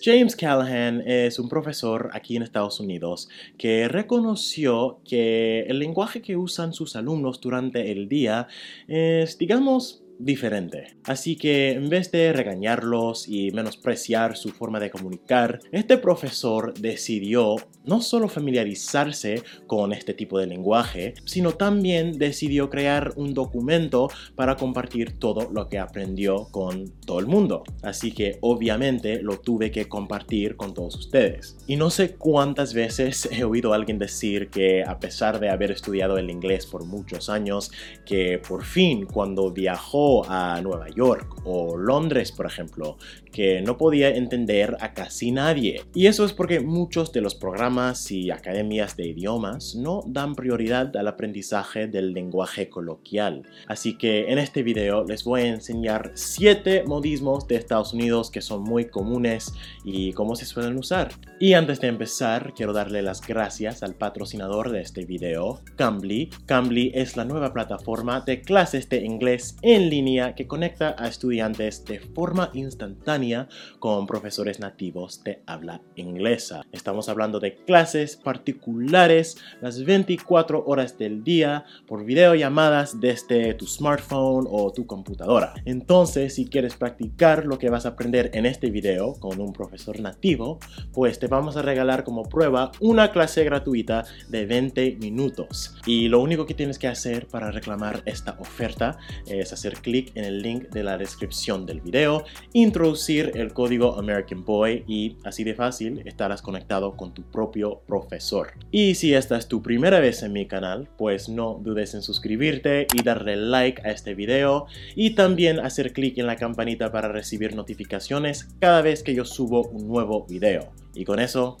[0.00, 6.36] James Callahan es un profesor aquí en Estados Unidos que reconoció que el lenguaje que
[6.36, 8.48] usan sus alumnos durante el día
[8.88, 10.96] es, digamos, diferente.
[11.04, 17.56] Así que en vez de regañarlos y menospreciar su forma de comunicar, este profesor decidió
[17.84, 24.56] no solo familiarizarse con este tipo de lenguaje, sino también decidió crear un documento para
[24.56, 27.64] compartir todo lo que aprendió con todo el mundo.
[27.82, 31.56] Así que obviamente lo tuve que compartir con todos ustedes.
[31.66, 35.72] Y no sé cuántas veces he oído a alguien decir que a pesar de haber
[35.72, 37.72] estudiado el inglés por muchos años,
[38.04, 42.96] que por fin cuando viajó a Nueva York o Londres, por ejemplo,
[43.32, 45.82] que no podía entender a casi nadie.
[45.94, 50.94] Y eso es porque muchos de los programas y academias de idiomas no dan prioridad
[50.96, 53.42] al aprendizaje del lenguaje coloquial.
[53.66, 58.40] Así que en este video les voy a enseñar 7 modismos de Estados Unidos que
[58.42, 61.10] son muy comunes y cómo se suelen usar.
[61.38, 66.30] Y antes de empezar, quiero darle las gracias al patrocinador de este video, Cambly.
[66.46, 71.84] Cambly es la nueva plataforma de clases de inglés en línea que conecta a estudiantes
[71.84, 73.46] de forma instantánea
[73.78, 76.62] con profesores nativos de habla inglesa.
[76.72, 84.46] Estamos hablando de clases particulares las 24 horas del día por videollamadas desde tu smartphone
[84.50, 85.52] o tu computadora.
[85.66, 90.00] Entonces, si quieres practicar lo que vas a aprender en este video con un profesor
[90.00, 90.58] nativo,
[90.94, 95.74] pues te vamos a regalar como prueba una clase gratuita de 20 minutos.
[95.84, 100.24] Y lo único que tienes que hacer para reclamar esta oferta es hacer clic en
[100.24, 105.54] el link de la descripción del video, introducir el código American Boy y así de
[105.54, 108.52] fácil estarás conectado con tu propio profesor.
[108.70, 112.86] Y si esta es tu primera vez en mi canal, pues no dudes en suscribirte
[112.94, 117.54] y darle like a este video y también hacer clic en la campanita para recibir
[117.54, 120.70] notificaciones cada vez que yo subo un nuevo video.
[120.94, 121.56] Y con eso,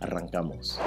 [0.00, 0.80] arrancamos.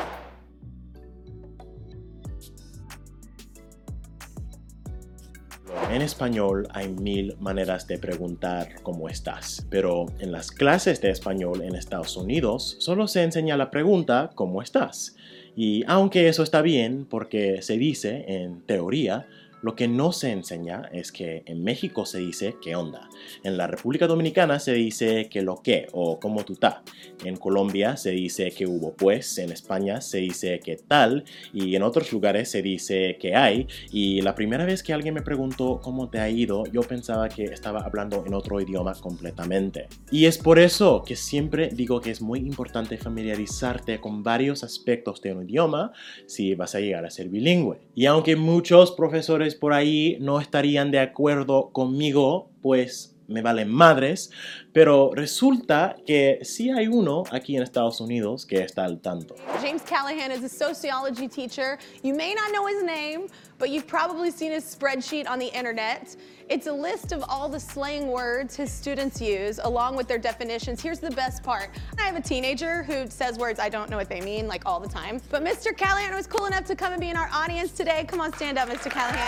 [5.91, 11.61] En español hay mil maneras de preguntar cómo estás, pero en las clases de español
[11.63, 15.15] en Estados Unidos solo se enseña la pregunta ¿cómo estás?
[15.55, 19.27] Y aunque eso está bien porque se dice en teoría,
[19.61, 23.09] lo que no se enseña es que en México se dice qué onda.
[23.43, 26.83] En la República Dominicana se dice que lo que o cómo tú está.
[27.25, 29.37] En Colombia se dice que hubo pues.
[29.37, 31.25] En España se dice qué tal.
[31.53, 33.67] Y en otros lugares se dice que hay.
[33.92, 37.43] Y la primera vez que alguien me preguntó cómo te ha ido, yo pensaba que
[37.45, 39.87] estaba hablando en otro idioma completamente.
[40.11, 45.21] Y es por eso que siempre digo que es muy importante familiarizarte con varios aspectos
[45.21, 45.92] de un idioma
[46.25, 47.80] si vas a llegar a ser bilingüe.
[47.95, 54.30] Y aunque muchos profesores por ahí no estarían de acuerdo conmigo, pues me valen madres,
[54.73, 59.36] pero resulta que sí hay uno aquí en Estados Unidos que está al tanto.
[59.62, 61.78] James Callahan is a sociology teacher.
[62.04, 66.16] You may not know his name, but you've probably seen his spreadsheet on the internet.
[66.50, 70.82] It's a list of all the slang words his students use along with their definitions.
[70.82, 71.70] Here's the best part.
[72.00, 74.80] I have a teenager who says words I don't know what they mean like all
[74.80, 75.22] the time.
[75.30, 75.78] But Mr.
[75.78, 78.06] Callahan was cool enough to come and be in our audience today.
[78.08, 78.90] Come on, stand up, Mr.
[78.90, 79.20] Callahan.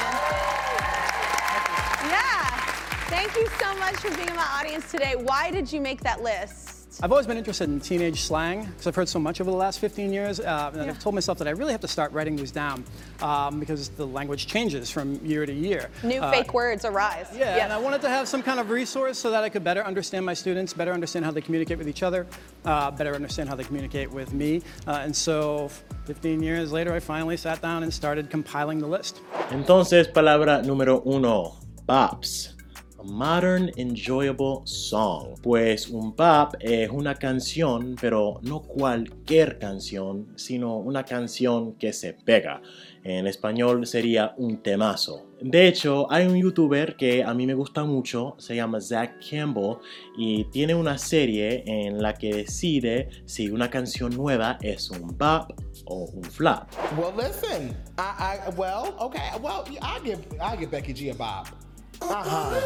[2.09, 2.50] Yeah.
[3.11, 5.15] Thank you so much for being in my audience today.
[5.17, 7.03] Why did you make that list?
[7.03, 9.79] I've always been interested in teenage slang because I've heard so much over the last
[9.79, 10.39] 15 years.
[10.39, 10.91] Uh, and yeah.
[10.91, 12.85] I've told myself that I really have to start writing these down
[13.21, 15.89] um, because the language changes from year to year.
[16.03, 17.27] New uh, fake words arise.
[17.33, 17.63] Yeah, yes.
[17.63, 20.25] and I wanted to have some kind of resource so that I could better understand
[20.25, 22.25] my students, better understand how they communicate with each other,
[22.63, 24.61] uh, better understand how they communicate with me.
[24.87, 25.69] Uh, and so
[26.05, 29.19] 15 years later, I finally sat down and started compiling the list.
[29.49, 32.60] Entonces, palabra número uno, bops.
[33.03, 35.39] Modern Enjoyable Song.
[35.41, 42.13] Pues un pop es una canción, pero no cualquier canción, sino una canción que se
[42.13, 42.61] pega.
[43.03, 45.25] En español sería un temazo.
[45.41, 49.77] De hecho, hay un youtuber que a mí me gusta mucho, se llama Zach Campbell,
[50.15, 55.51] y tiene una serie en la que decide si una canción nueva es un pop
[55.85, 56.67] o un flop.
[56.95, 61.47] Well, listen, I, I well, okay, well, I give, I give Becky G a bop.
[62.01, 62.59] Uh-huh.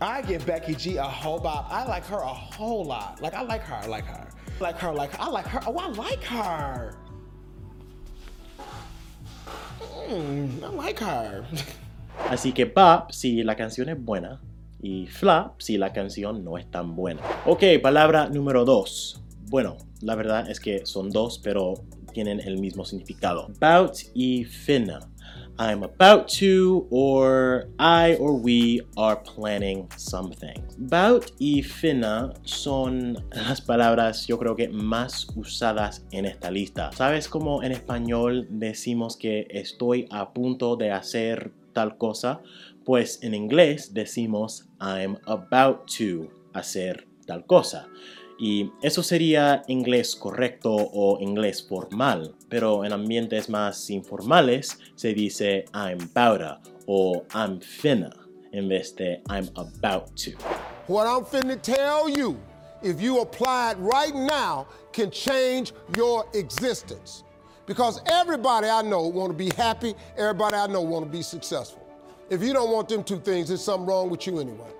[0.00, 1.68] I give Becky G a whole bop.
[1.70, 3.20] I like her a whole lot.
[3.22, 4.28] Like I like her, I like her.
[4.60, 5.60] Like her, like I like her.
[5.66, 6.94] Oh, I like her.
[10.08, 11.44] Mm, I like her.
[12.30, 14.40] Así que pop si la canción es buena
[14.80, 17.22] y flop si la canción no es tan buena.
[17.44, 19.22] Ok, palabra número dos.
[19.48, 21.74] Bueno, la verdad es que son dos, pero
[22.12, 23.48] tienen el mismo significado.
[23.60, 25.00] About y finna.
[25.58, 30.62] I'm about to, or I or we are planning something.
[30.78, 36.92] About y finna son las palabras yo creo que más usadas en esta lista.
[36.92, 42.40] ¿Sabes cómo en español decimos que estoy a punto de hacer tal cosa?
[42.84, 47.88] Pues en inglés decimos I'm about to hacer tal cosa.
[48.38, 55.64] Y eso sería inglés correcto o inglés formal, pero en ambientes más informales se dice
[55.72, 58.10] I'm about o I'm finna
[58.52, 60.32] en vez de I'm about to.
[60.86, 62.38] What I'm finna tell you,
[62.82, 67.24] if you apply it right now, can change your existence.
[67.66, 71.82] Because everybody I know want to be happy, everybody I know want to be successful.
[72.30, 74.70] If you don't want them two things, there's something wrong with you anyway.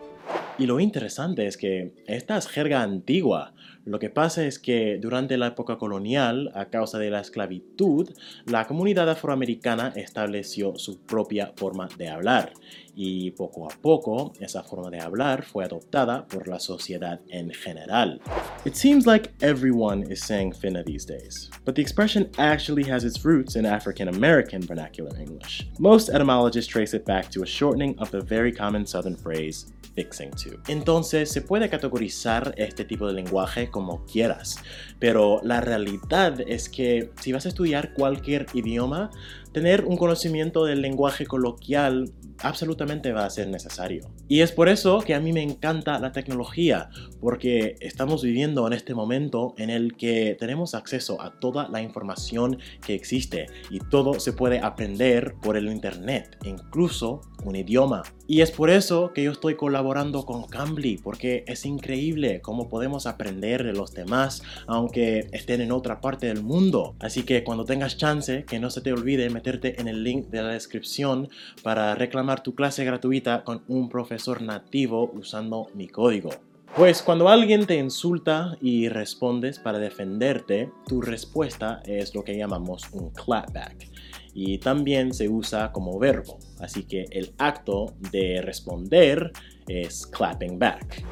[0.58, 3.52] Y lo interesante es que esta es jerga antigua.
[3.87, 8.11] Lo que pasa es que durante la época colonial, a causa de la esclavitud,
[8.44, 12.53] la comunidad afroamericana estableció su propia forma de hablar
[12.97, 18.21] y poco a poco esa forma de hablar fue adoptada por la sociedad en general.
[18.65, 23.25] It seems like everyone is saying finna these days, but the expression actually has its
[23.25, 25.69] roots in African American vernacular English.
[25.79, 30.31] Most etymologists trace it back to a shortening of the very common southern phrase fixing
[30.31, 30.59] to.
[30.69, 34.56] Entonces se puede categorizar este tipo de lenguaje como quieras,
[34.99, 39.11] pero la realidad es que si vas a estudiar cualquier idioma,
[39.56, 42.12] tener un conocimiento del lenguaje coloquial
[42.43, 44.11] absolutamente va a ser necesario.
[44.29, 46.91] Y es por eso que a mí me encanta la tecnología,
[47.23, 52.58] porque estamos viviendo en este momento en el que tenemos acceso a toda la información
[52.85, 58.02] que existe y todo se puede aprender por el Internet, incluso un idioma.
[58.26, 63.06] Y es por eso que yo estoy colaborando con Cambly, porque es increíble cómo podemos
[63.06, 66.97] aprender de los demás aunque estén en otra parte del mundo.
[66.99, 70.48] Así que cuando tengas chance, que no se te olvide en el link de la
[70.48, 71.28] descripción
[71.62, 76.31] para reclamar tu clase gratuita con un profesor nativo usando mi código.
[76.76, 82.82] Pues cuando alguien te insulta y respondes para defenderte, tu respuesta es lo que llamamos
[82.93, 83.88] un clapback
[84.34, 89.32] y también se usa como verbo, así que el acto de responder
[89.68, 91.04] es clapping back.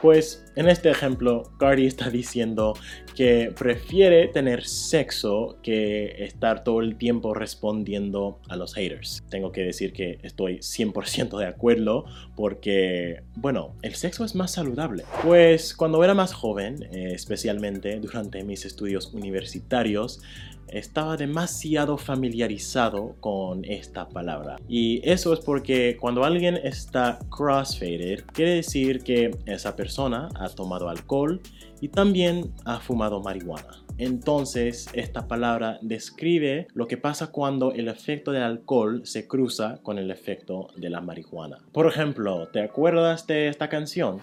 [0.00, 2.74] Pues en este ejemplo, Cardi está diciendo
[3.16, 9.24] que prefiere tener sexo que estar todo el tiempo respondiendo a los haters.
[9.30, 12.04] Tengo que decir que estoy 100% de acuerdo
[12.36, 15.04] porque, bueno, el sexo es más saludable.
[15.22, 20.20] Pues cuando era más joven, eh, especialmente durante mis estudios universitarios,
[20.68, 24.56] estaba demasiado familiarizado con esta palabra.
[24.68, 30.88] Y eso es porque cuando alguien está crossfaded, quiere decir que esa persona ha tomado
[30.88, 31.40] alcohol
[31.80, 33.84] y también ha fumado marihuana.
[33.96, 39.98] Entonces, esta palabra describe lo que pasa cuando el efecto del alcohol se cruza con
[39.98, 41.58] el efecto de la marihuana.
[41.72, 44.20] Por ejemplo, ¿te acuerdas de esta canción?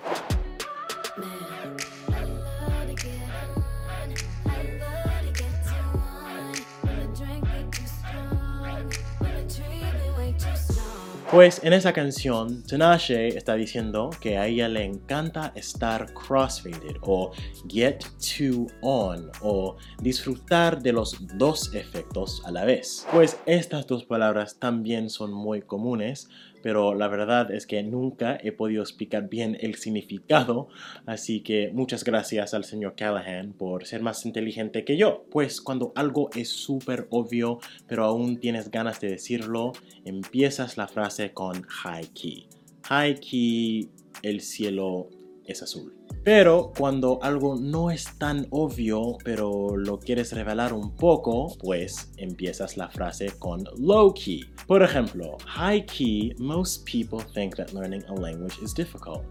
[11.31, 17.31] Pues en esa canción, Tinashe está diciendo que a ella le encanta estar crossfaded o
[17.69, 23.07] get to on o disfrutar de los dos efectos a la vez.
[23.13, 26.27] Pues estas dos palabras también son muy comunes
[26.61, 30.67] pero la verdad es que nunca he podido explicar bien el significado,
[31.05, 35.25] así que muchas gracias al señor Callahan por ser más inteligente que yo.
[35.31, 39.73] Pues cuando algo es súper obvio, pero aún tienes ganas de decirlo,
[40.05, 42.47] empiezas la frase con high key.
[42.83, 43.89] High key,
[44.23, 45.09] el cielo
[45.51, 45.93] es azul.
[46.23, 52.77] Pero cuando algo no es tan obvio, pero lo quieres revelar un poco, pues empiezas
[52.77, 54.43] la frase con low key.
[54.67, 59.23] Por ejemplo, high key, most people think that learning a language is difficult.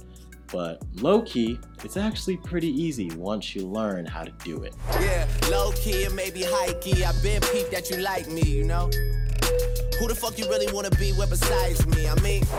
[0.53, 4.75] But low key, it's actually pretty easy once you learn how to do it.
[5.01, 7.05] Yeah, low key and maybe high key.
[7.05, 8.91] I've been peeped that you like me, you know?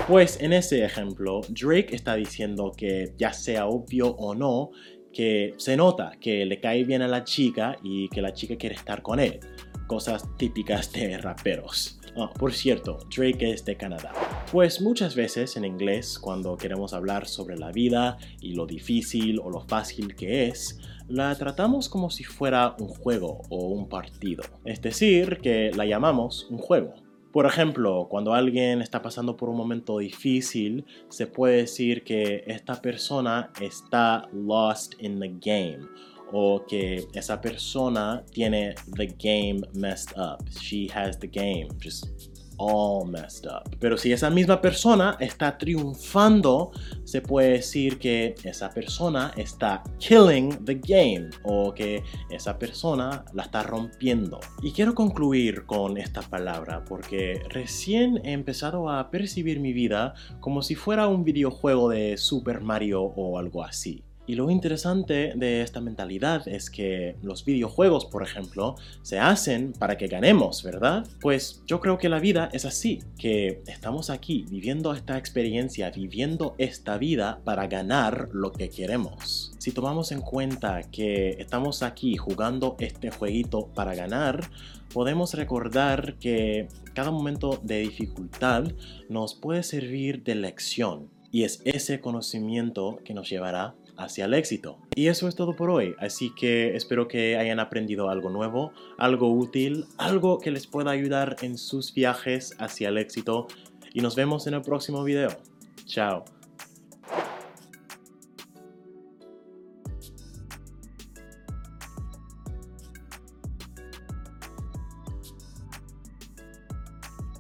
[0.08, 4.70] Pues en ese ejemplo, Drake está diciendo que ya sea obvio o no,
[5.12, 8.76] que se nota que le cae bien a la chica y que la chica quiere
[8.76, 9.40] estar con él.
[9.88, 12.00] Cosas típicas de raperos.
[12.16, 14.12] Ah, por cierto, Drake es de Canadá.
[14.52, 19.50] Pues muchas veces en inglés, cuando queremos hablar sobre la vida y lo difícil o
[19.50, 24.44] lo fácil que es, la tratamos como si fuera un juego o un partido.
[24.64, 26.94] Es decir, que la llamamos un juego
[27.32, 32.82] Por ejemplo, cuando alguien está pasando por un momento difícil, se puede decir que esta
[32.82, 35.88] persona está lost in the game
[36.34, 40.46] o que esa persona tiene the game messed up.
[40.60, 42.06] She has the game just
[42.62, 43.76] all messed up.
[43.80, 46.72] Pero si esa misma persona está triunfando,
[47.04, 53.44] se puede decir que esa persona está killing the game o que esa persona la
[53.44, 54.40] está rompiendo.
[54.62, 60.62] Y quiero concluir con esta palabra porque recién he empezado a percibir mi vida como
[60.62, 64.04] si fuera un videojuego de Super Mario o algo así.
[64.28, 69.98] Y lo interesante de esta mentalidad es que los videojuegos, por ejemplo, se hacen para
[69.98, 71.06] que ganemos, ¿verdad?
[71.20, 76.56] Pues yo creo que la vida es así, que estamos aquí viviendo esta experiencia, viviendo
[76.60, 79.54] esta vida para ganar lo que queremos.
[79.58, 84.50] Si tomamos en cuenta que estamos aquí jugando este jueguito para ganar,
[84.94, 88.66] podemos recordar que cada momento de dificultad
[89.10, 91.10] nos puede servir de lección.
[91.34, 94.78] Y es ese conocimiento que nos llevará hacia el éxito.
[94.96, 99.32] Y eso es todo por hoy, así que espero que hayan aprendido algo nuevo, algo
[99.32, 103.48] útil, algo que les pueda ayudar en sus viajes hacia el éxito
[103.94, 105.30] y nos vemos en el próximo video.
[105.86, 106.41] Chao.